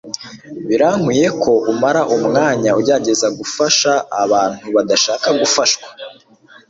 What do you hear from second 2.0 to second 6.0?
umwanya ugerageza gufasha abantu badashaka gufashwa